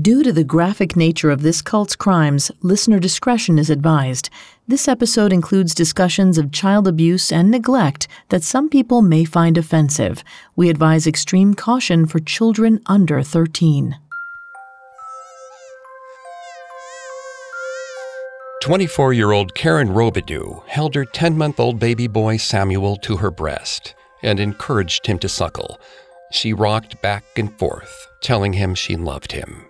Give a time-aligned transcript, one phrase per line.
[0.00, 4.30] Due to the graphic nature of this cult's crimes, listener discretion is advised.
[4.68, 10.22] This episode includes discussions of child abuse and neglect that some people may find offensive.
[10.54, 13.96] We advise extreme caution for children under 13.
[18.62, 23.32] 24 year old Karen Robidoux held her 10 month old baby boy Samuel to her
[23.32, 25.80] breast and encouraged him to suckle.
[26.30, 29.67] She rocked back and forth, telling him she loved him.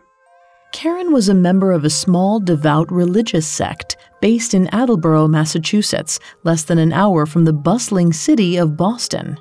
[0.73, 6.65] Karen was a member of a small, devout religious sect based in Attleboro, Massachusetts, less
[6.65, 9.39] than an hour from the bustling city of Boston.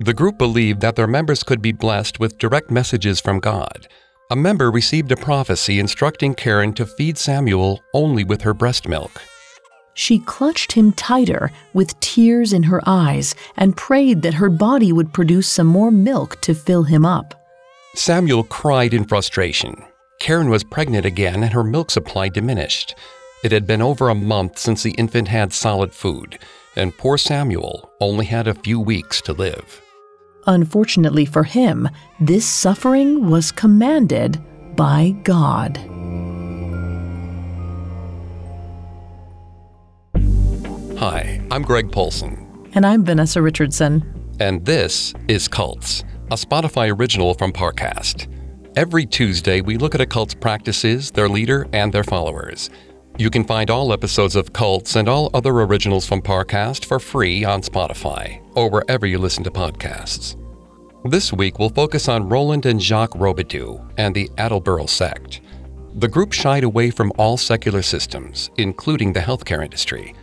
[0.00, 3.88] The group believed that their members could be blessed with direct messages from God.
[4.30, 9.22] A member received a prophecy instructing Karen to feed Samuel only with her breast milk.
[9.94, 15.12] She clutched him tighter with tears in her eyes and prayed that her body would
[15.12, 17.34] produce some more milk to fill him up.
[17.96, 19.82] Samuel cried in frustration.
[20.18, 22.94] Karen was pregnant again and her milk supply diminished.
[23.44, 26.38] It had been over a month since the infant had solid food,
[26.74, 29.80] and poor Samuel only had a few weeks to live.
[30.46, 34.42] Unfortunately for him, this suffering was commanded
[34.74, 35.76] by God.
[40.98, 42.44] Hi, I'm Greg Polcyn.
[42.74, 44.34] And I'm Vanessa Richardson.
[44.40, 48.26] And this is Cults, a Spotify original from Parcast.
[48.76, 52.70] Every Tuesday, we look at a cult's practices, their leader, and their followers.
[53.16, 57.44] You can find all episodes of Cults and all other originals from Parcast for free
[57.44, 60.36] on Spotify or wherever you listen to podcasts.
[61.04, 65.40] This week, we'll focus on Roland and Jacques Robidoux and the Attleboro sect.
[65.94, 70.14] The group shied away from all secular systems, including the healthcare industry.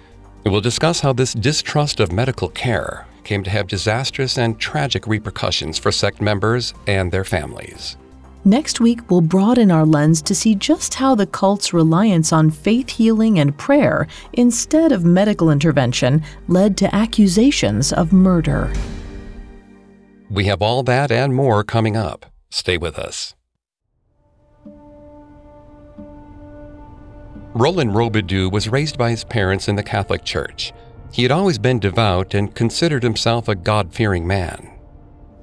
[0.46, 5.80] We'll discuss how this distrust of medical care came to have disastrous and tragic repercussions
[5.80, 7.98] for sect members and their families.
[8.48, 12.90] Next week, we'll broaden our lens to see just how the cult's reliance on faith
[12.90, 18.72] healing and prayer instead of medical intervention led to accusations of murder.
[20.30, 22.28] We have all that and more coming up.
[22.52, 23.34] Stay with us.
[27.56, 30.72] Roland Robidoux was raised by his parents in the Catholic Church.
[31.12, 34.75] He had always been devout and considered himself a God fearing man.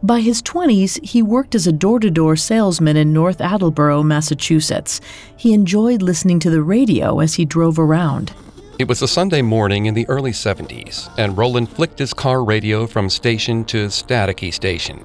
[0.04, 5.00] By his 20s, he worked as a door to door salesman in North Attleboro, Massachusetts.
[5.36, 8.32] He enjoyed listening to the radio as he drove around.
[8.80, 12.88] It was a Sunday morning in the early 70s, and Roland flicked his car radio
[12.88, 15.04] from station to staticky station.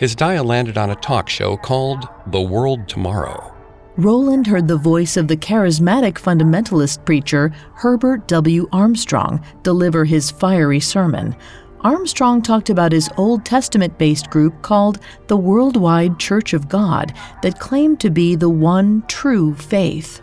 [0.00, 3.52] His dial landed on a talk show called The World Tomorrow.
[3.98, 8.66] Roland heard the voice of the charismatic fundamentalist preacher Herbert W.
[8.72, 11.36] Armstrong deliver his fiery sermon.
[11.84, 17.12] Armstrong talked about his Old Testament based group called the Worldwide Church of God
[17.42, 20.22] that claimed to be the one true faith.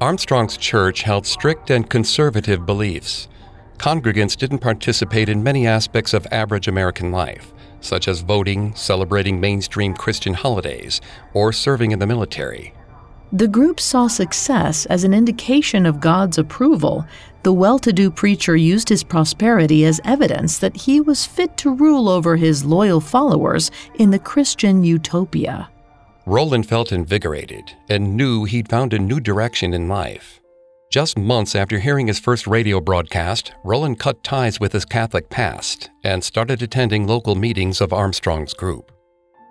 [0.00, 3.28] Armstrong's church held strict and conservative beliefs.
[3.78, 9.92] Congregants didn't participate in many aspects of average American life, such as voting, celebrating mainstream
[9.94, 11.02] Christian holidays,
[11.34, 12.72] or serving in the military.
[13.34, 17.04] The group saw success as an indication of God's approval.
[17.42, 21.74] The well to do preacher used his prosperity as evidence that he was fit to
[21.74, 25.68] rule over his loyal followers in the Christian utopia.
[26.26, 30.40] Roland felt invigorated and knew he'd found a new direction in life.
[30.92, 35.90] Just months after hearing his first radio broadcast, Roland cut ties with his Catholic past
[36.04, 38.92] and started attending local meetings of Armstrong's group.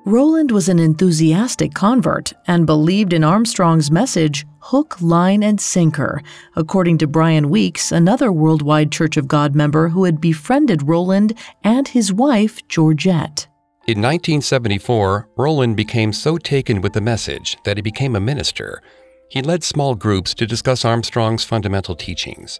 [0.05, 6.21] Roland was an enthusiastic convert and believed in Armstrong's message hook, line, and sinker,
[6.57, 11.87] according to Brian Weeks, another Worldwide Church of God member who had befriended Roland and
[11.87, 13.47] his wife, Georgette.
[13.87, 18.81] In 1974, Roland became so taken with the message that he became a minister.
[19.29, 22.59] He led small groups to discuss Armstrong's fundamental teachings.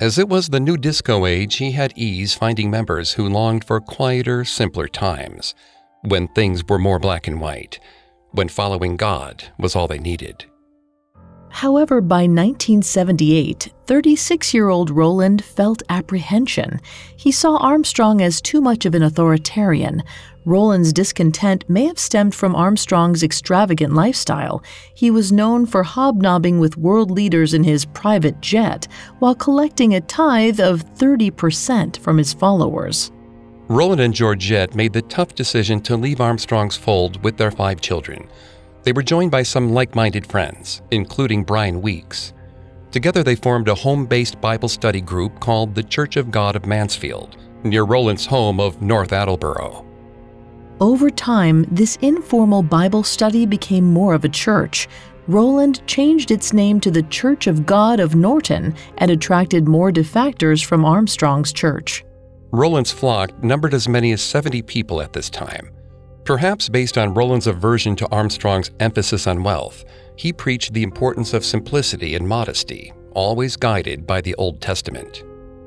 [0.00, 3.80] As it was the new disco age, he had ease finding members who longed for
[3.80, 5.54] quieter, simpler times
[6.06, 7.80] when things were more black and white,
[8.30, 10.46] when following God was all they needed.
[11.48, 16.80] However, by 1978, 36 year old Roland felt apprehension.
[17.16, 20.02] He saw Armstrong as too much of an authoritarian.
[20.44, 24.62] Roland's discontent may have stemmed from Armstrong's extravagant lifestyle.
[24.94, 28.86] He was known for hobnobbing with world leaders in his private jet
[29.18, 33.10] while collecting a tithe of 30% from his followers.
[33.68, 38.28] Roland and Georgette made the tough decision to leave Armstrong's fold with their five children.
[38.84, 42.32] They were joined by some like minded friends, including Brian Weeks.
[42.92, 46.64] Together, they formed a home based Bible study group called the Church of God of
[46.64, 49.84] Mansfield, near Roland's home of North Attleboro.
[50.80, 54.86] Over time, this informal Bible study became more of a church.
[55.26, 60.64] Roland changed its name to the Church of God of Norton and attracted more defectors
[60.64, 62.05] from Armstrong's church.
[62.50, 65.70] Roland's flock numbered as many as 70 people at this time.
[66.24, 69.84] Perhaps based on Roland's aversion to Armstrong's emphasis on wealth,
[70.16, 75.22] he preached the importance of simplicity and modesty, always guided by the Old Testament.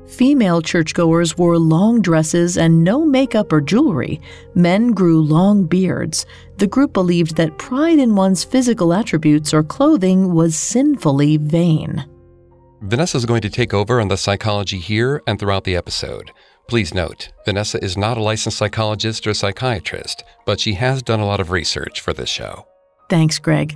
[0.06, 4.20] Female churchgoers wore long dresses and no makeup or jewelry.
[4.54, 6.26] Men grew long beards.
[6.56, 12.04] The group believed that pride in one's physical attributes or clothing was sinfully vain.
[12.82, 16.32] Vanessa is going to take over on the psychology here and throughout the episode.
[16.70, 21.26] Please note, Vanessa is not a licensed psychologist or psychiatrist, but she has done a
[21.26, 22.64] lot of research for this show.
[23.08, 23.74] Thanks, Greg.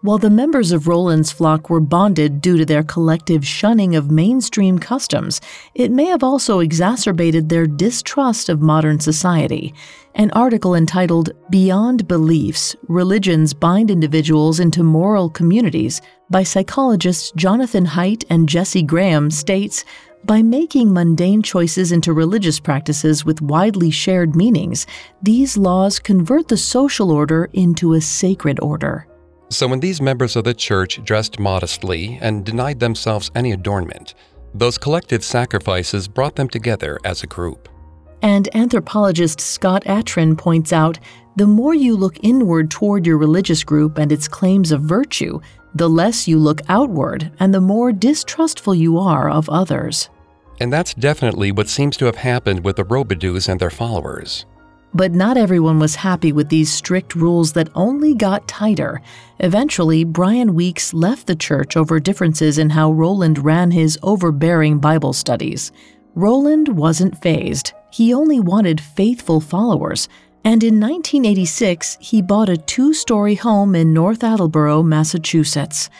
[0.00, 4.78] While the members of Roland's flock were bonded due to their collective shunning of mainstream
[4.78, 5.42] customs,
[5.74, 9.74] it may have also exacerbated their distrust of modern society.
[10.14, 16.00] An article entitled Beyond Beliefs Religions Bind Individuals into Moral Communities
[16.30, 19.84] by psychologists Jonathan Haidt and Jesse Graham states
[20.24, 24.86] by making mundane choices into religious practices with widely shared meanings,
[25.22, 29.06] these laws convert the social order into a sacred order.
[29.48, 34.14] So, when these members of the church dressed modestly and denied themselves any adornment,
[34.54, 37.68] those collective sacrifices brought them together as a group.
[38.22, 40.98] And anthropologist Scott Atran points out
[41.40, 45.40] the more you look inward toward your religious group and its claims of virtue,
[45.74, 50.10] the less you look outward and the more distrustful you are of others.
[50.60, 54.44] And that's definitely what seems to have happened with the Robidoux and their followers.
[54.92, 59.00] But not everyone was happy with these strict rules that only got tighter.
[59.38, 65.14] Eventually, Brian Weeks left the church over differences in how Roland ran his overbearing Bible
[65.14, 65.72] studies.
[66.14, 67.72] Roland wasn't fazed.
[67.90, 70.06] He only wanted faithful followers.
[70.44, 75.90] And in 1986, he bought a two story home in North Attleboro, Massachusetts.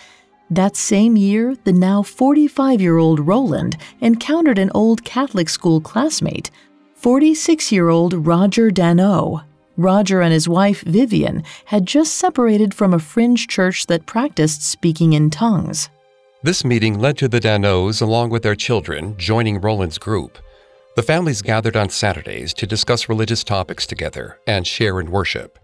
[0.51, 6.51] That same year, the now 45 year old Roland encountered an old Catholic school classmate
[6.95, 9.45] 46 year old Roger Deneau.
[9.77, 15.13] Roger and his wife, Vivian, had just separated from a fringe church that practiced speaking
[15.13, 15.89] in tongues.
[16.43, 20.39] This meeting led to the Deneaus, along with their children, joining Roland's group.
[20.97, 25.59] The families gathered on Saturdays to discuss religious topics together and share in worship.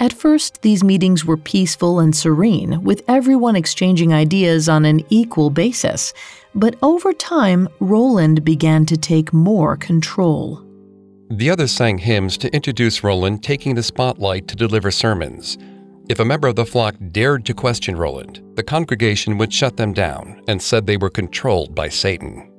[0.00, 5.50] At first, these meetings were peaceful and serene, with everyone exchanging ideas on an equal
[5.50, 6.12] basis.
[6.54, 10.64] But over time, Roland began to take more control.
[11.30, 15.58] The others sang hymns to introduce Roland taking the spotlight to deliver sermons.
[16.08, 19.92] If a member of the flock dared to question Roland, the congregation would shut them
[19.92, 22.50] down and said they were controlled by Satan.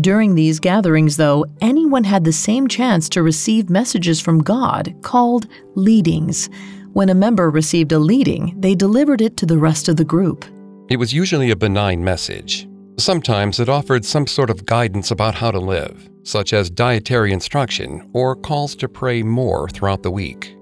[0.00, 5.46] During these gatherings, though, anyone had the same chance to receive messages from God called
[5.74, 6.50] leadings.
[6.92, 10.44] When a member received a leading, they delivered it to the rest of the group.
[10.90, 12.68] It was usually a benign message.
[12.98, 18.10] Sometimes it offered some sort of guidance about how to live, such as dietary instruction
[18.12, 20.55] or calls to pray more throughout the week.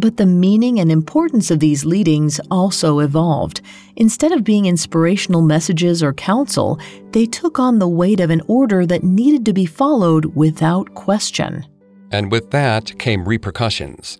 [0.00, 3.60] But the meaning and importance of these leadings also evolved.
[3.96, 6.80] Instead of being inspirational messages or counsel,
[7.12, 11.66] they took on the weight of an order that needed to be followed without question.
[12.10, 14.16] And with that came repercussions.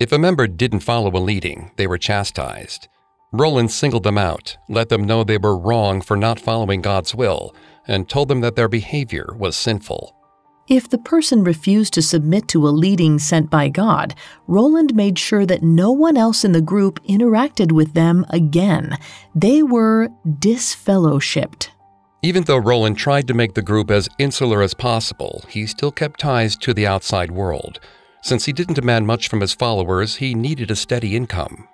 [0.00, 2.88] If a member didn't follow a leading, they were chastised.
[3.32, 7.54] Roland singled them out, let them know they were wrong for not following God's will,
[7.86, 10.16] and told them that their behavior was sinful.
[10.70, 14.14] If the person refused to submit to a leading sent by God,
[14.46, 18.96] Roland made sure that no one else in the group interacted with them again.
[19.34, 21.70] They were disfellowshipped.
[22.22, 26.20] Even though Roland tried to make the group as insular as possible, he still kept
[26.20, 27.80] ties to the outside world.
[28.22, 31.66] Since he didn't demand much from his followers, he needed a steady income.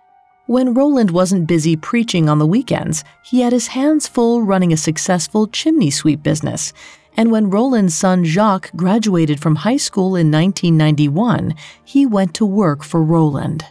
[0.47, 4.77] When Roland wasn't busy preaching on the weekends, he had his hands full running a
[4.77, 6.73] successful chimney sweep business.
[7.17, 11.55] And when Roland's son Jacques graduated from high school in 1991,
[11.85, 13.65] he went to work for Roland.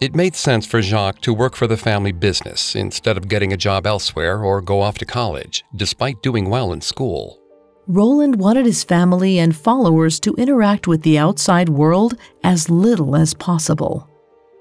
[0.00, 3.56] It made sense for Jacques to work for the family business instead of getting a
[3.56, 7.40] job elsewhere or go off to college, despite doing well in school.
[7.88, 13.34] Roland wanted his family and followers to interact with the outside world as little as
[13.34, 14.08] possible.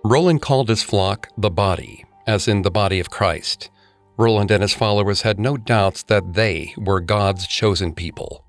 [0.03, 3.69] Roland called his flock the body, as in the body of Christ.
[4.17, 8.43] Roland and his followers had no doubts that they were God's chosen people.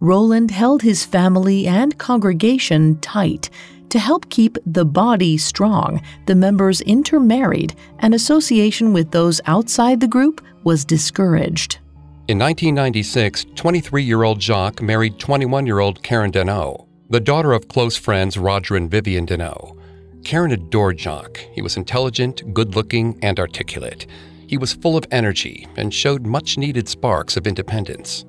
[0.00, 3.50] Roland held his family and congregation tight
[3.90, 6.00] to help keep the body strong.
[6.24, 11.78] The members intermarried, and association with those outside the group was discouraged.
[12.26, 17.68] In 1996, 23 year old Jacques married 21 year old Karen Deneau, the daughter of
[17.68, 19.76] close friends Roger and Vivian Deneau.
[20.24, 21.46] Karen adored Jacques.
[21.52, 24.06] He was intelligent, good looking, and articulate.
[24.52, 28.26] He was full of energy and showed much needed sparks of independence.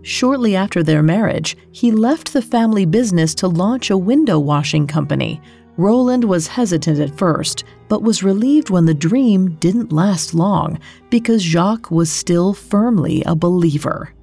[0.00, 5.38] Shortly after their marriage, he left the family business to launch a window washing company.
[5.76, 10.78] Roland was hesitant at first, but was relieved when the dream didn't last long
[11.10, 14.14] because Jacques was still firmly a believer.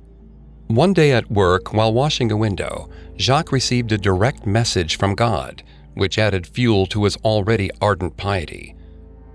[0.69, 5.61] One day at work, while washing a window, Jacques received a direct message from God,
[5.93, 8.75] which added fuel to his already ardent piety.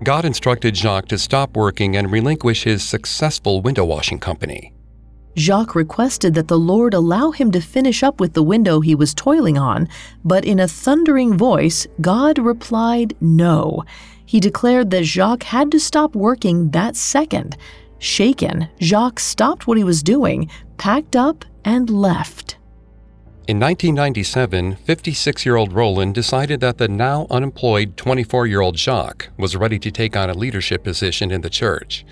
[0.03, 4.73] God instructed Jacques to stop working and relinquish his successful window washing company.
[5.37, 9.13] Jacques requested that the Lord allow him to finish up with the window he was
[9.13, 9.87] toiling on,
[10.23, 13.83] but in a thundering voice, God replied no.
[14.25, 17.57] He declared that Jacques had to stop working that second.
[17.99, 22.58] Shaken, Jacques stopped what he was doing, packed up, and left.
[23.49, 29.29] In 1997, 56 year old Roland decided that the now unemployed 24 year old Jacques
[29.39, 32.05] was ready to take on a leadership position in the church.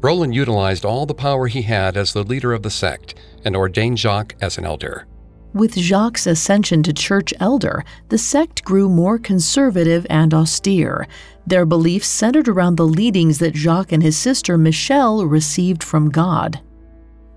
[0.00, 3.98] Roland utilized all the power he had as the leader of the sect and ordained
[3.98, 5.06] Jacques as an elder.
[5.52, 11.06] With Jacques' ascension to church elder, the sect grew more conservative and austere.
[11.46, 16.58] Their beliefs centered around the leadings that Jacques and his sister Michelle received from God.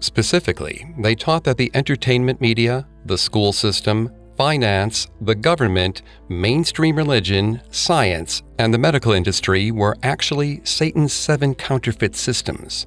[0.03, 7.61] Specifically, they taught that the entertainment media, the school system, finance, the government, mainstream religion,
[7.71, 12.85] science, and the medical industry were actually Satan's seven counterfeit systems,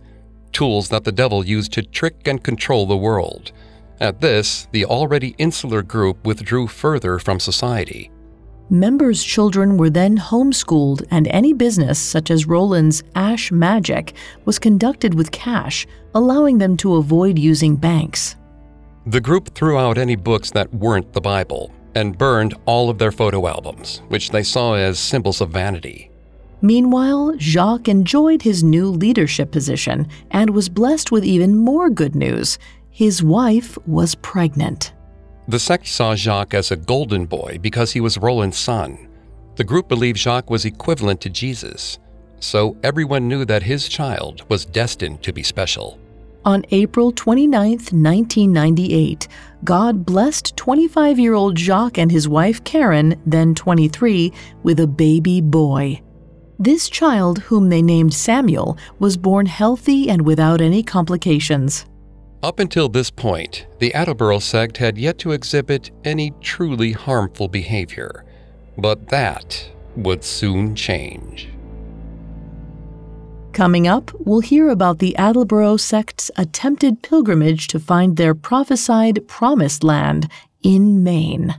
[0.53, 3.51] tools that the devil used to trick and control the world.
[3.99, 8.11] At this, the already insular group withdrew further from society.
[8.69, 15.15] Members' children were then homeschooled, and any business, such as Roland's Ash Magic, was conducted
[15.15, 18.35] with cash, allowing them to avoid using banks.
[19.07, 23.13] The group threw out any books that weren't the Bible and burned all of their
[23.13, 26.11] photo albums, which they saw as symbols of vanity.
[26.61, 32.59] Meanwhile, Jacques enjoyed his new leadership position and was blessed with even more good news.
[32.91, 34.93] His wife was pregnant.
[35.49, 39.09] The sect saw Jacques as a golden boy because he was Roland's son.
[39.55, 42.01] The group believed Jacques was equivalent to Jesus,
[42.41, 46.01] so everyone knew that his child was destined to be special.
[46.45, 49.29] On April 29, 1998,
[49.63, 54.33] God blessed 25 year old Jacques and his wife Karen, then 23,
[54.65, 56.01] with a baby boy.
[56.59, 61.87] This child, whom they named Samuel, was born healthy and without any complications.
[62.43, 68.25] Up until this point, the Attleboro sect had yet to exhibit any truly harmful behavior.
[68.77, 71.49] But that would soon change.
[73.53, 79.83] Coming up, we'll hear about the Attleboro sect's attempted pilgrimage to find their prophesied promised
[79.83, 80.31] land
[80.63, 81.55] in Maine.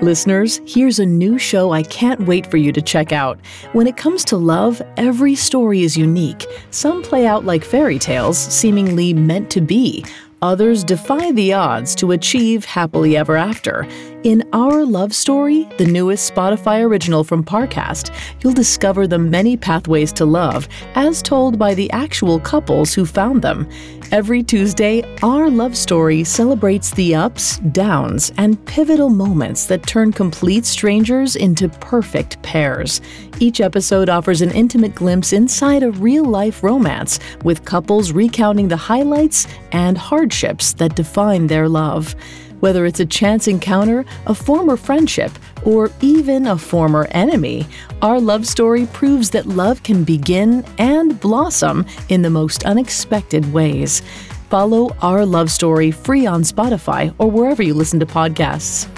[0.00, 3.40] Listeners, here's a new show I can't wait for you to check out.
[3.72, 6.46] When it comes to love, every story is unique.
[6.70, 10.04] Some play out like fairy tales, seemingly meant to be.
[10.40, 13.88] Others defy the odds to achieve happily ever after.
[14.22, 20.12] In Our Love Story, the newest Spotify original from Parcast, you'll discover the many pathways
[20.12, 23.68] to love, as told by the actual couples who found them.
[24.10, 30.64] Every Tuesday, Our Love Story celebrates the ups, downs, and pivotal moments that turn complete
[30.64, 33.02] strangers into perfect pairs.
[33.38, 38.78] Each episode offers an intimate glimpse inside a real life romance, with couples recounting the
[38.78, 42.14] highlights and hardships that define their love.
[42.60, 45.32] Whether it's a chance encounter, a former friendship,
[45.64, 47.66] or even a former enemy,
[48.02, 54.02] our love story proves that love can begin and blossom in the most unexpected ways.
[54.50, 58.88] Follow Our Love Story free on Spotify or wherever you listen to podcasts.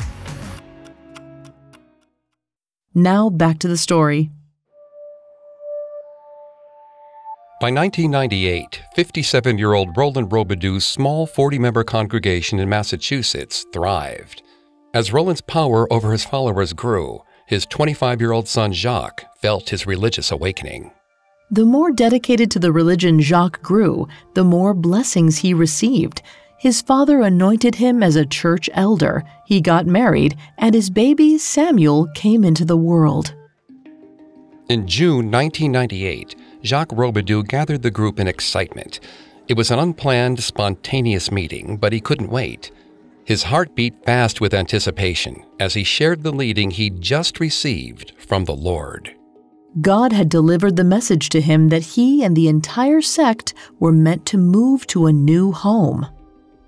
[2.94, 4.30] Now back to the story.
[7.60, 14.42] By 1998, 57 year old Roland Robidoux's small 40 member congregation in Massachusetts thrived.
[14.94, 19.86] As Roland's power over his followers grew, his 25 year old son Jacques felt his
[19.86, 20.90] religious awakening.
[21.50, 26.22] The more dedicated to the religion Jacques grew, the more blessings he received.
[26.58, 32.08] His father anointed him as a church elder, he got married, and his baby Samuel
[32.14, 33.34] came into the world.
[34.70, 39.00] In June 1998, Jacques Robidoux gathered the group in excitement.
[39.48, 42.70] It was an unplanned, spontaneous meeting, but he couldn't wait.
[43.24, 48.44] His heart beat fast with anticipation as he shared the leading he'd just received from
[48.44, 49.14] the Lord.
[49.80, 54.26] God had delivered the message to him that he and the entire sect were meant
[54.26, 56.08] to move to a new home.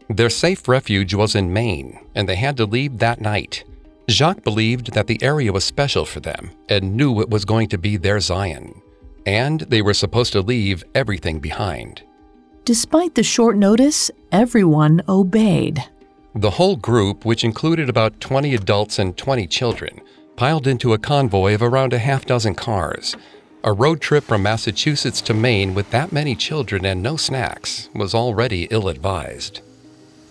[0.08, 3.64] Their safe refuge was in Maine, and they had to leave that night.
[4.08, 7.78] Jacques believed that the area was special for them and knew it was going to
[7.78, 8.80] be their Zion,
[9.26, 12.02] and they were supposed to leave everything behind.
[12.64, 15.84] Despite the short notice, everyone obeyed.
[16.34, 20.00] The whole group, which included about 20 adults and 20 children,
[20.36, 23.16] piled into a convoy of around a half dozen cars.
[23.64, 28.14] A road trip from Massachusetts to Maine with that many children and no snacks was
[28.14, 29.60] already ill advised.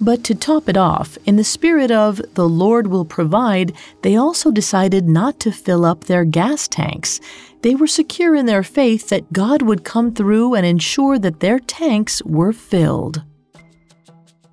[0.03, 4.49] But to top it off, in the spirit of the Lord will provide, they also
[4.49, 7.19] decided not to fill up their gas tanks.
[7.61, 11.59] They were secure in their faith that God would come through and ensure that their
[11.59, 13.21] tanks were filled.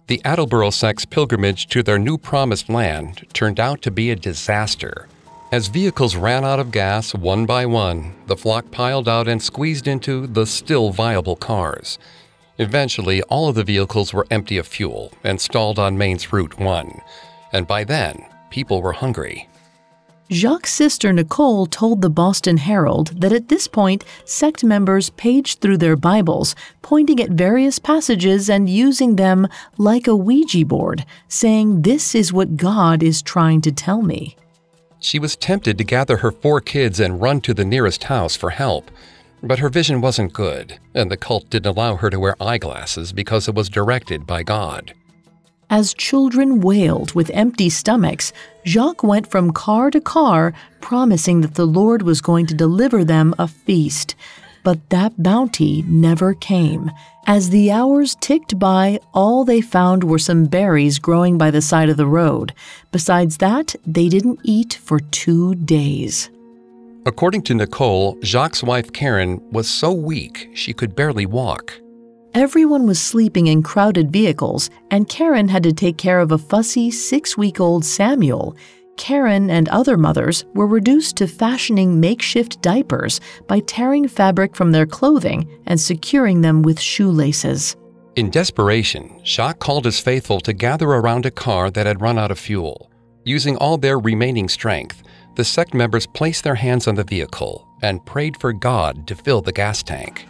[0.08, 5.08] The Attleboro sect's pilgrimage to their new promised land turned out to be a disaster.
[5.50, 9.88] As vehicles ran out of gas one by one, the flock piled out and squeezed
[9.88, 11.98] into the still viable cars.
[12.58, 17.00] Eventually, all of the vehicles were empty of fuel and stalled on Maine's Route 1.
[17.52, 19.48] And by then, people were hungry.
[20.30, 25.78] Jacques' sister Nicole told the Boston Herald that at this point, sect members paged through
[25.78, 29.48] their Bibles, pointing at various passages and using them
[29.78, 34.36] like a Ouija board, saying, This is what God is trying to tell me.
[35.00, 38.50] She was tempted to gather her four kids and run to the nearest house for
[38.50, 38.90] help.
[39.42, 43.48] But her vision wasn't good, and the cult didn't allow her to wear eyeglasses because
[43.48, 44.94] it was directed by God.
[45.70, 48.32] As children wailed with empty stomachs,
[48.64, 53.34] Jacques went from car to car, promising that the Lord was going to deliver them
[53.38, 54.14] a feast.
[54.64, 56.90] But that bounty never came.
[57.26, 61.90] As the hours ticked by, all they found were some berries growing by the side
[61.90, 62.54] of the road.
[62.90, 66.30] Besides that, they didn't eat for two days.
[67.08, 71.72] According to Nicole, Jacques' wife Karen was so weak she could barely walk.
[72.34, 76.90] Everyone was sleeping in crowded vehicles, and Karen had to take care of a fussy
[76.90, 78.54] six week old Samuel.
[78.98, 84.84] Karen and other mothers were reduced to fashioning makeshift diapers by tearing fabric from their
[84.84, 87.74] clothing and securing them with shoelaces.
[88.16, 92.30] In desperation, Jacques called his faithful to gather around a car that had run out
[92.30, 92.90] of fuel.
[93.24, 95.02] Using all their remaining strength,
[95.38, 99.40] the sect members placed their hands on the vehicle and prayed for God to fill
[99.40, 100.26] the gas tank.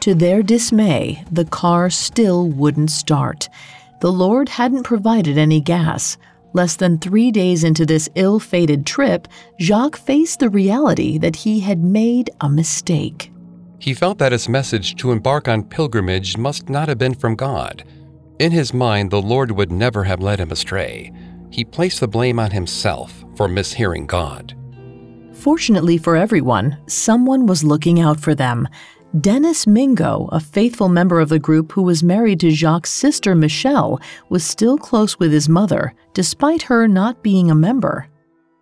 [0.00, 3.48] To their dismay, the car still wouldn't start.
[4.00, 6.16] The Lord hadn't provided any gas.
[6.54, 9.28] Less than three days into this ill fated trip,
[9.60, 13.30] Jacques faced the reality that he had made a mistake.
[13.78, 17.84] He felt that his message to embark on pilgrimage must not have been from God.
[18.40, 21.12] In his mind, the Lord would never have led him astray.
[21.50, 24.54] He placed the blame on himself for mishearing God.
[25.32, 28.68] Fortunately for everyone, someone was looking out for them.
[29.20, 34.00] Dennis Mingo, a faithful member of the group who was married to Jacques' sister Michelle,
[34.28, 38.08] was still close with his mother, despite her not being a member.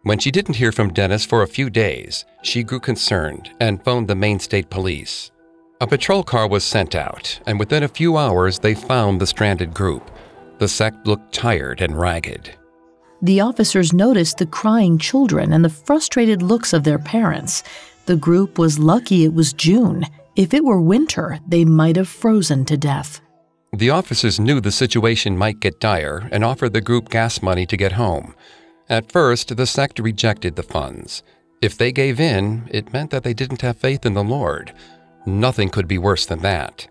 [0.02, 4.06] When she didn't hear from Dennis for a few days, she grew concerned and phoned
[4.06, 5.32] the Maine State Police.
[5.80, 9.74] A patrol car was sent out, and within a few hours they found the stranded
[9.74, 10.10] group.
[10.58, 12.56] The sect looked tired and ragged.
[13.22, 17.62] The officers noticed the crying children and the frustrated looks of their parents.
[18.06, 22.66] The group was lucky it was June if it were winter, they might have frozen
[22.66, 23.22] to death.
[23.72, 27.76] The officers knew the situation might get dire and offered the group gas money to
[27.76, 28.34] get home.
[28.88, 31.22] At first, the sect rejected the funds.
[31.62, 34.74] If they gave in, it meant that they didn't have faith in the Lord.
[35.24, 36.86] Nothing could be worse than that.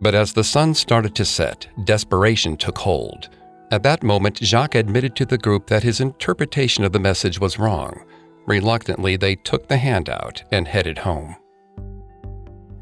[0.00, 3.28] But as the sun started to set, desperation took hold.
[3.70, 7.58] At that moment, Jacques admitted to the group that his interpretation of the message was
[7.58, 8.02] wrong.
[8.46, 11.36] Reluctantly, they took the handout and headed home.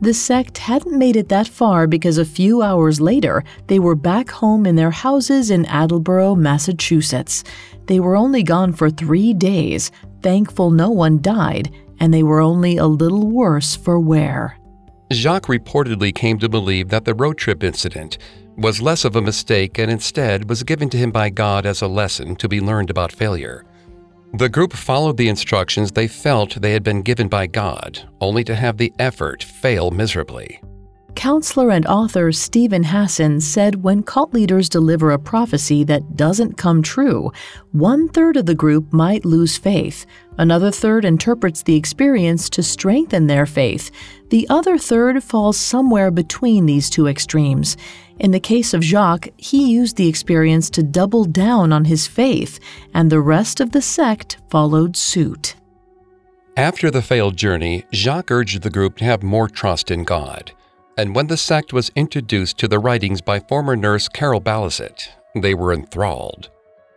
[0.01, 4.31] The sect hadn't made it that far because a few hours later, they were back
[4.31, 7.43] home in their houses in Attleboro, Massachusetts.
[7.87, 9.91] They were only gone for three days,
[10.23, 14.57] thankful no one died, and they were only a little worse for wear.
[15.13, 18.19] Jacques reportedly came to believe that the road trip incident
[18.57, 21.89] was less of a mistake and instead was given to him by God as a
[21.89, 23.65] lesson to be learned about failure.
[24.35, 28.55] The group followed the instructions they felt they had been given by God, only to
[28.55, 30.61] have the effort fail miserably.
[31.17, 36.83] Counselor and author Steven Hassan said when cult leaders deliver a prophecy that doesn't come
[36.83, 37.33] true,
[37.73, 40.05] one third of the group might lose faith.
[40.37, 43.91] Another third interprets the experience to strengthen their faith.
[44.29, 47.79] The other third falls somewhere between these two extremes.
[48.19, 52.59] In the case of Jacques, he used the experience to double down on his faith,
[52.95, 55.55] and the rest of the sect followed suit.
[56.57, 60.53] After the failed journey, Jacques urged the group to have more trust in God.
[60.97, 65.53] And when the sect was introduced to the writings by former nurse Carol Balizet, they
[65.53, 66.49] were enthralled.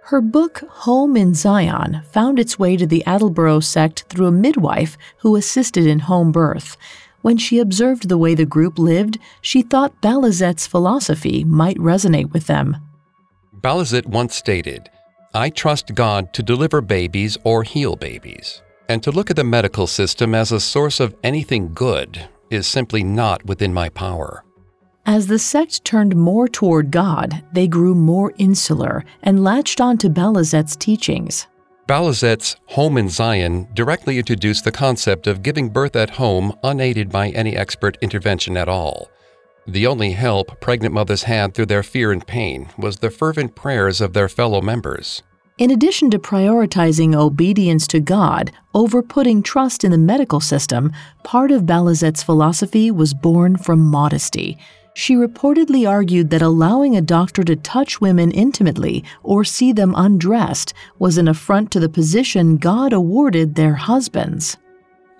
[0.03, 4.97] Her book, Home in Zion, found its way to the Attleboro sect through a midwife
[5.17, 6.77] who assisted in home birth.
[7.21, 12.47] When she observed the way the group lived, she thought Balizet's philosophy might resonate with
[12.47, 12.77] them.
[13.53, 14.89] Balizet once stated,
[15.33, 19.85] I trust God to deliver babies or heal babies, and to look at the medical
[19.85, 24.43] system as a source of anything good is simply not within my power.
[25.05, 30.09] As the sect turned more toward God, they grew more insular and latched on to
[30.79, 31.47] teachings.
[31.89, 37.29] Balizet's Home in Zion directly introduced the concept of giving birth at home unaided by
[37.29, 39.09] any expert intervention at all.
[39.65, 44.01] The only help pregnant mothers had through their fear and pain was the fervent prayers
[44.01, 45.23] of their fellow members.
[45.57, 50.91] In addition to prioritizing obedience to God over putting trust in the medical system,
[51.23, 54.59] part of Balizet's philosophy was born from modesty.
[54.93, 60.73] She reportedly argued that allowing a doctor to touch women intimately or see them undressed
[60.97, 64.57] was an affront to the position God awarded their husbands.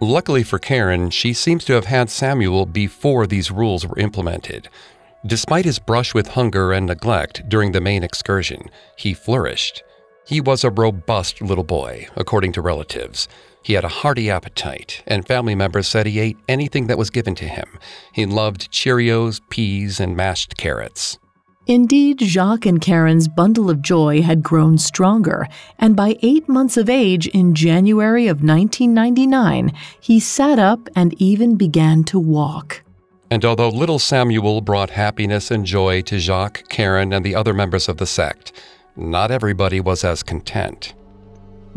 [0.01, 4.69] Luckily for Karen, she seems to have had Samuel before these rules were implemented.
[5.25, 9.83] Despite his brush with hunger and neglect during the Maine excursion, he flourished.
[10.25, 13.27] He was a robust little boy, according to relatives.
[13.63, 17.35] He had a hearty appetite, and family members said he ate anything that was given
[17.35, 17.79] to him.
[18.13, 21.19] He loved Cheerios, peas, and mashed carrots.
[21.67, 26.89] Indeed, Jacques and Karen's bundle of joy had grown stronger, and by eight months of
[26.89, 32.81] age in January of 1999, he sat up and even began to walk.
[33.29, 37.87] And although little Samuel brought happiness and joy to Jacques, Karen, and the other members
[37.87, 38.51] of the sect,
[38.95, 40.95] not everybody was as content.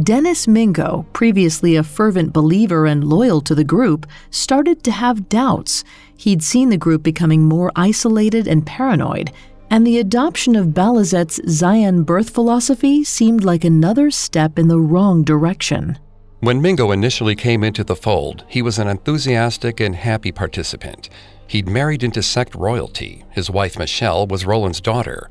[0.01, 5.85] Dennis Mingo, previously a fervent believer and loyal to the group, started to have doubts.
[6.17, 9.31] He'd seen the group becoming more isolated and paranoid,
[9.71, 15.25] and the adoption of Balizet's Zion birth philosophy seemed like another step in the wrong
[15.25, 15.99] direction.
[16.41, 21.11] When Mingo initially came into the fold, he was an enthusiastic and happy participant.
[21.47, 23.25] He'd married into sect royalty.
[23.31, 25.29] His wife, Michelle, was Roland's daughter.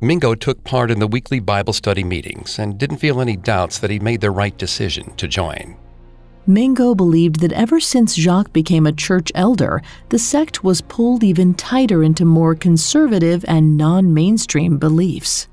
[0.00, 3.90] Mingo took part in the weekly Bible study meetings and didn't feel any doubts that
[3.90, 5.76] he made the right decision to join.
[6.46, 11.52] Mingo believed that ever since Jacques became a church elder, the sect was pulled even
[11.52, 15.48] tighter into more conservative and non mainstream beliefs.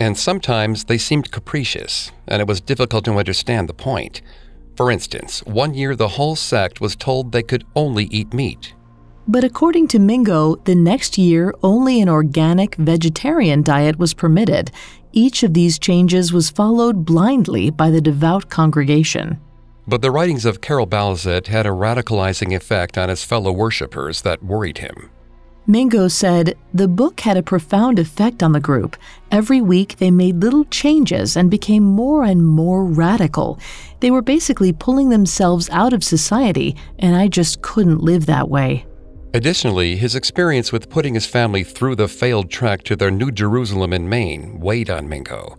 [0.00, 4.22] And sometimes they seemed capricious, and it was difficult to understand the point.
[4.74, 8.74] For instance, one year the whole sect was told they could only eat meat,
[9.28, 14.70] but according to Mingo, the next year only an organic vegetarian diet was permitted.
[15.12, 19.38] Each of these changes was followed blindly by the devout congregation.
[19.86, 24.42] But the writings of Carol Balizet had a radicalizing effect on his fellow worshippers that
[24.42, 25.10] worried him.
[25.66, 28.96] Mingo said, The book had a profound effect on the group.
[29.30, 33.60] Every week they made little changes and became more and more radical.
[34.00, 38.86] They were basically pulling themselves out of society, and I just couldn't live that way.
[39.34, 43.94] Additionally, his experience with putting his family through the failed trek to their New Jerusalem
[43.94, 45.56] in Maine weighed on Mingo.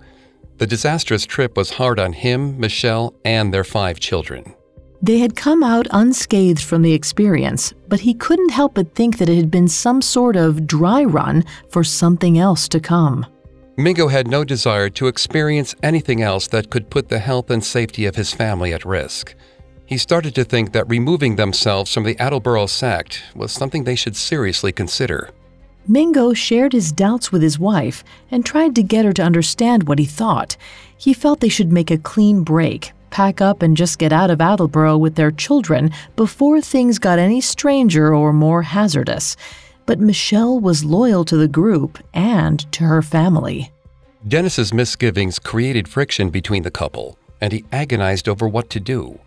[0.59, 4.53] The disastrous trip was hard on him, Michelle, and their five children.
[5.01, 9.27] They had come out unscathed from the experience, but he couldn't help but think that
[9.27, 13.25] it had been some sort of dry run for something else to come.
[13.75, 18.05] Mingo had no desire to experience anything else that could put the health and safety
[18.05, 19.33] of his family at risk
[19.85, 24.15] he started to think that removing themselves from the Attleboro sect was something they should
[24.15, 25.29] seriously consider.
[25.87, 29.99] Mingo shared his doubts with his wife and tried to get her to understand what
[29.99, 30.55] he thought.
[30.97, 34.39] He felt they should make a clean break, pack up, and just get out of
[34.39, 39.35] Attleboro with their children before things got any stranger or more hazardous.
[39.85, 43.73] But Michelle was loyal to the group and to her family.
[44.25, 49.19] Dennis's misgivings created friction between the couple, and he agonized over what to do.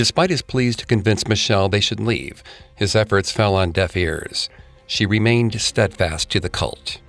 [0.00, 2.42] Despite his pleas to convince Michelle they should leave,
[2.74, 4.48] his efforts fell on deaf ears.
[4.86, 7.02] She remained steadfast to the cult.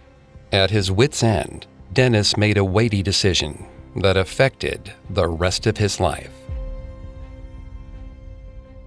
[0.52, 6.02] At his wits' end, Dennis made a weighty decision that affected the rest of his
[6.02, 6.34] life.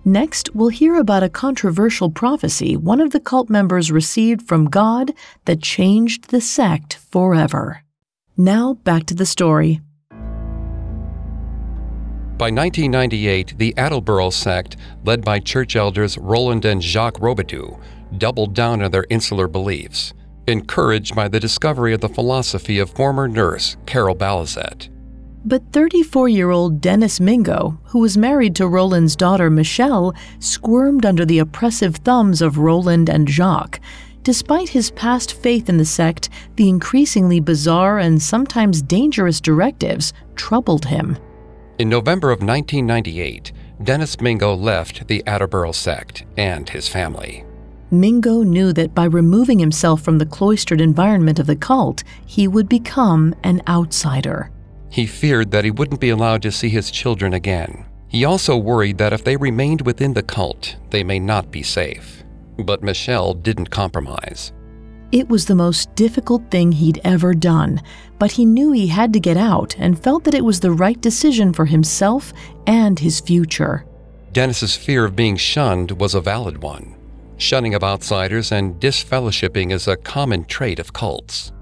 [0.05, 5.15] Next, we'll hear about a controversial prophecy one of the cult members received from God
[5.47, 7.83] that changed the sect forever.
[8.37, 9.81] Now, back to the story.
[12.37, 17.79] By 1998, the Attleboro sect, led by church elders Roland and Jacques Robidoux,
[18.19, 20.13] doubled down on their insular beliefs,
[20.49, 24.89] encouraged by the discovery of the philosophy of former nurse Carol Balizet.
[25.45, 31.25] But 34 year old Dennis Mingo, who was married to Roland's daughter Michelle, squirmed under
[31.25, 33.79] the oppressive thumbs of Roland and Jacques.
[34.25, 40.87] Despite his past faith in the sect, the increasingly bizarre and sometimes dangerous directives troubled
[40.87, 41.17] him.
[41.77, 43.51] In November of 1998,
[43.83, 47.45] Dennis Mingo left the Attleboro sect and his family.
[47.91, 52.69] Mingo knew that by removing himself from the cloistered environment of the cult, he would
[52.69, 54.53] become an outsider.
[54.89, 57.87] He feared that he wouldn't be allowed to see his children again.
[58.07, 62.23] He also worried that if they remained within the cult, they may not be safe.
[62.57, 64.53] But Michelle didn't compromise.
[65.15, 67.81] It was the most difficult thing he'd ever done,
[68.19, 71.01] but he knew he had to get out and felt that it was the right
[71.01, 72.33] decision for himself
[72.67, 73.87] and his future.
[74.33, 76.97] Dennis's fear of being shunned was a valid one.
[77.37, 81.53] Shunning of outsiders and disfellowshipping is a common trait of cults.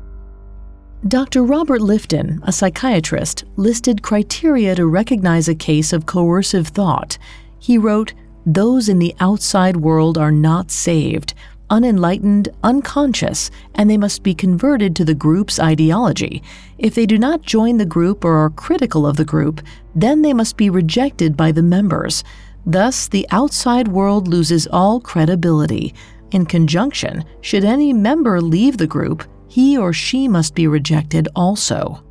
[1.07, 1.43] Dr.
[1.43, 7.19] Robert Lifton, a psychiatrist, listed criteria to recognize a case of coercive thought.
[7.59, 8.15] He wrote,
[8.47, 11.35] Those in the outside world are not saved,
[11.73, 16.43] unenlightened, unconscious, and they must be converted to the group's ideology.
[16.77, 19.63] If they do not join the group or are critical of the group,
[19.95, 22.23] then they must be rejected by the members.
[22.67, 25.95] Thus, the outside world loses all credibility.
[26.31, 32.05] In conjunction, should any member leave the group, he or she must be rejected also.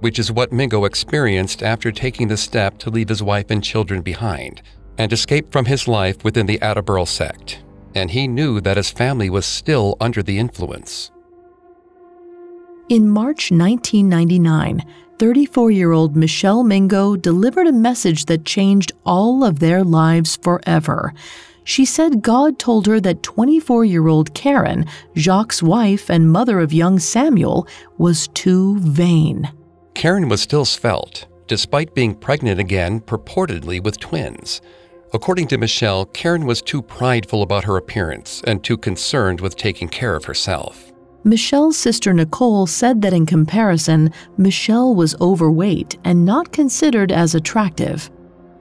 [0.00, 4.02] Which is what Mingo experienced after taking the step to leave his wife and children
[4.02, 4.62] behind
[4.98, 7.62] and escape from his life within the Attleboro sect.
[7.96, 11.10] And he knew that his family was still under the influence.
[12.90, 14.84] In March 1999,
[15.18, 21.14] 34 year old Michelle Mingo delivered a message that changed all of their lives forever.
[21.64, 24.84] She said God told her that 24 year old Karen,
[25.16, 29.50] Jacques' wife and mother of young Samuel, was too vain.
[29.94, 34.60] Karen was still svelte, despite being pregnant again, purportedly with twins.
[35.16, 39.88] According to Michelle, Karen was too prideful about her appearance and too concerned with taking
[39.88, 40.92] care of herself.
[41.24, 48.10] Michelle's sister Nicole said that in comparison, Michelle was overweight and not considered as attractive.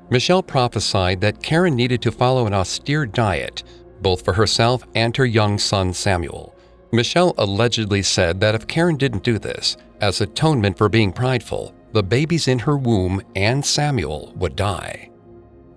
[0.10, 3.64] Michelle prophesied that Karen needed to follow an austere diet,
[4.02, 6.56] both for herself and her young son Samuel.
[6.94, 12.02] Michelle allegedly said that if Karen didn't do this, as atonement for being prideful, the
[12.02, 15.12] babies in her womb and Samuel would die.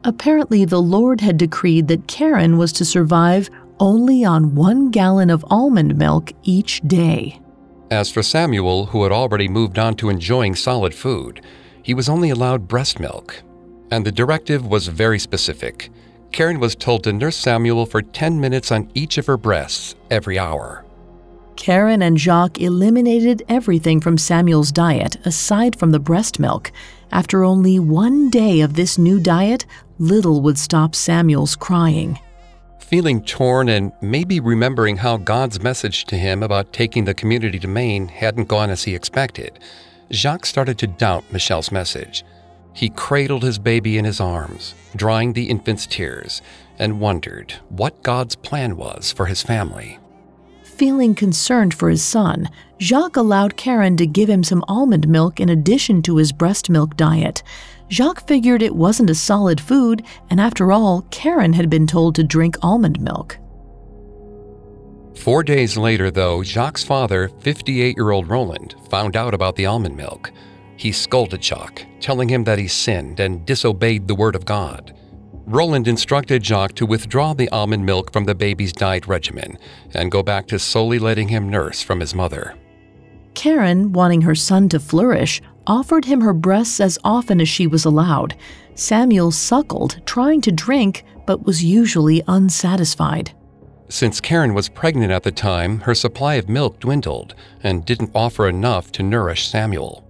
[0.04, 5.44] Apparently, the Lord had decreed that Karen was to survive only on one gallon of
[5.50, 7.40] almond milk each day.
[7.90, 11.44] As for Samuel, who had already moved on to enjoying solid food,
[11.82, 13.42] he was only allowed breast milk.
[13.90, 15.90] And the directive was very specific.
[16.32, 20.38] Karen was told to nurse Samuel for 10 minutes on each of her breasts every
[20.38, 20.84] hour.
[21.56, 26.70] Karen and Jacques eliminated everything from Samuel's diet aside from the breast milk.
[27.10, 29.64] After only one day of this new diet,
[29.98, 32.18] little would stop Samuel's crying.
[32.78, 37.68] Feeling torn and maybe remembering how God's message to him about taking the community to
[37.68, 39.58] Maine hadn't gone as he expected,
[40.10, 42.24] Jacques started to doubt Michelle's message.
[42.72, 46.40] He cradled his baby in his arms, drying the infant's tears,
[46.78, 49.98] and wondered what God's plan was for his family.
[50.62, 52.48] Feeling concerned for his son,
[52.80, 56.96] Jacques allowed Karen to give him some almond milk in addition to his breast milk
[56.96, 57.42] diet.
[57.90, 62.24] Jacques figured it wasn't a solid food, and after all, Karen had been told to
[62.24, 63.38] drink almond milk.
[65.14, 69.96] Four days later, though, Jacques' father, 58 year old Roland, found out about the almond
[69.96, 70.30] milk.
[70.76, 74.94] He scolded Jacques, telling him that he sinned and disobeyed the word of God.
[75.46, 79.58] Roland instructed Jacques to withdraw the almond milk from the baby's diet regimen
[79.94, 82.54] and go back to solely letting him nurse from his mother.
[83.34, 87.84] Karen, wanting her son to flourish, offered him her breasts as often as she was
[87.84, 88.34] allowed.
[88.74, 93.32] Samuel suckled, trying to drink, but was usually unsatisfied.
[93.90, 98.48] Since Karen was pregnant at the time, her supply of milk dwindled and didn't offer
[98.48, 100.04] enough to nourish Samuel.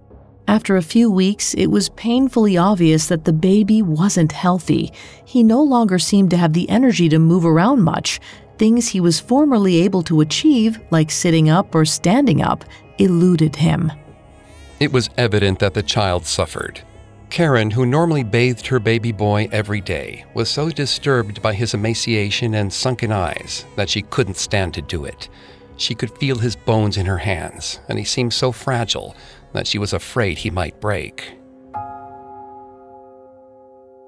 [0.47, 4.91] After a few weeks, it was painfully obvious that the baby wasn't healthy.
[5.23, 8.19] He no longer seemed to have the energy to move around much.
[8.57, 12.65] Things he was formerly able to achieve, like sitting up or standing up,
[12.97, 13.91] eluded him.
[14.79, 16.81] It was evident that the child suffered.
[17.29, 22.55] Karen, who normally bathed her baby boy every day, was so disturbed by his emaciation
[22.55, 25.29] and sunken eyes that she couldn't stand to do it.
[25.77, 29.15] She could feel his bones in her hands, and he seemed so fragile
[29.53, 31.33] that she was afraid he might break.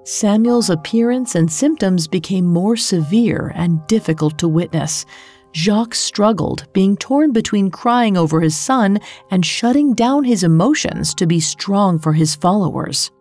[0.04, 5.06] Samuel's appearance and symptoms became more severe and difficult to witness.
[5.54, 11.28] Jacques struggled, being torn between crying over his son and shutting down his emotions to
[11.28, 13.12] be strong for his followers.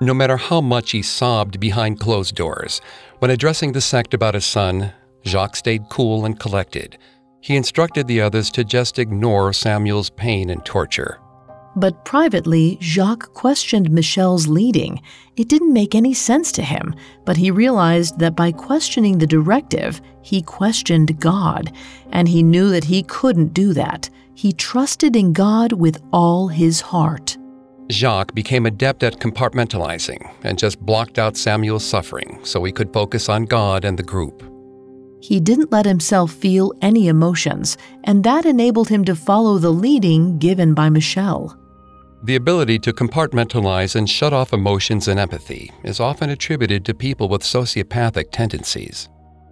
[0.00, 2.80] No matter how much he sobbed behind closed doors,
[3.20, 4.92] when addressing the sect about his son,
[5.24, 6.98] Jacques stayed cool and collected.
[7.40, 11.20] He instructed the others to just ignore Samuel's pain and torture.
[11.76, 15.02] But privately, Jacques questioned Michelle's leading.
[15.36, 16.94] It didn't make any sense to him,
[17.26, 21.70] but he realized that by questioning the directive, he questioned God,
[22.12, 24.08] and he knew that he couldn't do that.
[24.34, 27.36] He trusted in God with all his heart.
[27.90, 33.28] Jacques became adept at compartmentalizing and just blocked out Samuel's suffering so he could focus
[33.28, 34.42] on God and the group.
[35.20, 40.38] He didn't let himself feel any emotions, and that enabled him to follow the leading
[40.38, 41.56] given by Michel.
[42.26, 47.28] The ability to compartmentalize and shut off emotions and empathy is often attributed to people
[47.28, 49.08] with sociopathic tendencies.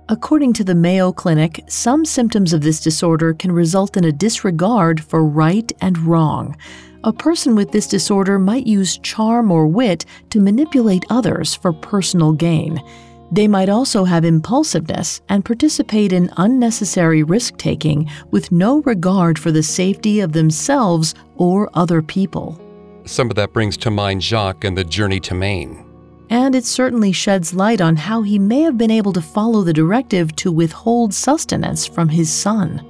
[0.09, 5.05] According to the Mayo Clinic, some symptoms of this disorder can result in a disregard
[5.05, 6.57] for right and wrong.
[7.05, 12.33] A person with this disorder might use charm or wit to manipulate others for personal
[12.33, 12.83] gain.
[13.31, 19.53] They might also have impulsiveness and participate in unnecessary risk taking with no regard for
[19.53, 22.61] the safety of themselves or other people.
[23.05, 25.85] Some of that brings to mind Jacques and the journey to Maine.
[26.31, 29.73] And it certainly sheds light on how he may have been able to follow the
[29.73, 32.85] directive to withhold sustenance from his son.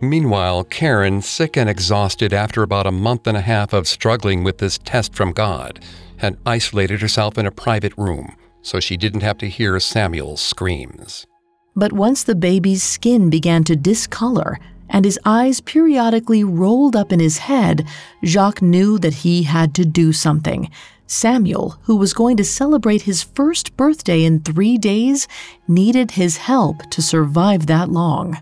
[0.00, 4.58] Meanwhile, Karen, sick and exhausted after about a month and a half of struggling with
[4.58, 5.80] this test from God,
[6.16, 11.26] had isolated herself in a private room so she didn't have to hear Samuel's screams.
[11.74, 14.58] But once the baby's skin began to discolor
[14.92, 17.88] and his eyes periodically rolled up in his head,
[18.24, 20.70] Jacques knew that he had to do something.
[21.08, 25.26] Samuel, who was going to celebrate his first birthday in three days,
[25.66, 28.40] needed his help to survive that long.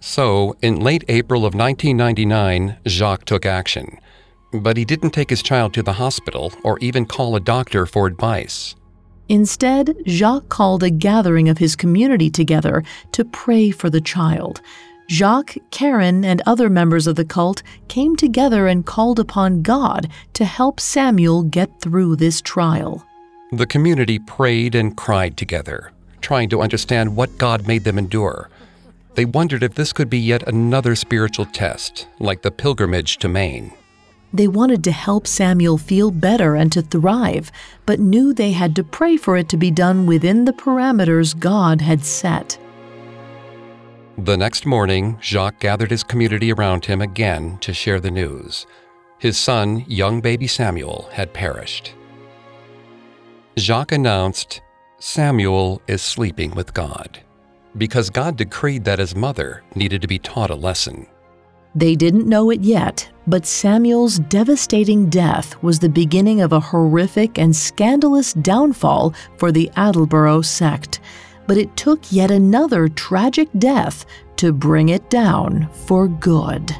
[0.00, 3.98] So, in late April of 1999, Jacques took action.
[4.52, 8.06] But he didn't take his child to the hospital or even call a doctor for
[8.06, 8.74] advice.
[9.28, 12.82] Instead, Jacques called a gathering of his community together
[13.12, 14.60] to pray for the child.
[15.10, 20.44] Jacques, Karen, and other members of the cult came together and called upon God to
[20.44, 23.04] help Samuel get through this trial.
[23.50, 28.50] The community prayed and cried together, trying to understand what God made them endure.
[29.16, 33.72] They wondered if this could be yet another spiritual test, like the pilgrimage to Maine.
[34.32, 37.50] They wanted to help Samuel feel better and to thrive,
[37.84, 41.80] but knew they had to pray for it to be done within the parameters God
[41.80, 42.56] had set.
[44.18, 48.66] The next morning, Jacques gathered his community around him again to share the news.
[49.18, 51.94] His son, young baby Samuel, had perished.
[53.58, 54.62] Jacques announced,
[54.98, 57.20] Samuel is sleeping with God
[57.76, 61.06] because God decreed that his mother needed to be taught a lesson.
[61.74, 67.38] They didn't know it yet, but Samuel's devastating death was the beginning of a horrific
[67.38, 71.00] and scandalous downfall for the Attleboro sect.
[71.50, 76.76] But it took yet another tragic death to bring it down for good.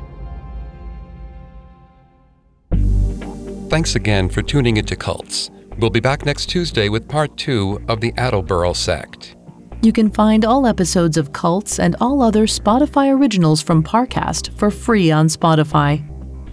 [3.69, 5.51] Thanks again for tuning into Cults.
[5.79, 9.35] We'll be back next Tuesday with part two of the Attleboro sect.
[9.83, 14.71] You can find all episodes of Cults and all other Spotify originals from Parcast for
[14.71, 16.09] free on Spotify.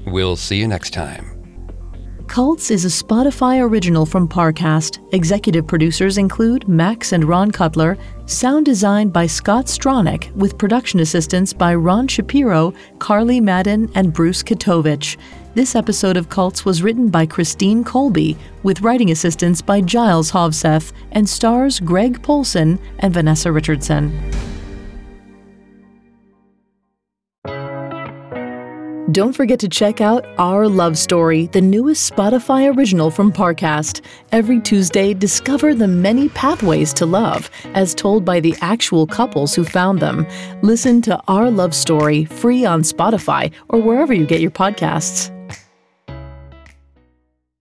[0.07, 1.36] We'll see you next time.
[2.27, 4.99] Cults is a Spotify original from Parcast.
[5.13, 11.53] Executive producers include Max and Ron Cutler, sound designed by Scott Stronach, with production assistance
[11.53, 15.17] by Ron Shapiro, Carly Madden, and Bruce Katovich.
[15.55, 20.91] This episode of Cults was written by Christine Colby, with writing assistance by Giles Hovseth,
[21.13, 24.56] and stars Greg Polcyn and Vanessa Richardson.
[29.13, 34.01] Don't forget to check out Our Love Story, the newest Spotify original from Parcast.
[34.33, 39.63] Every Tuesday, discover the many pathways to love, as told by the actual couples who
[39.63, 40.27] found them.
[40.61, 45.33] Listen to Our Love Story free on Spotify or wherever you get your podcasts.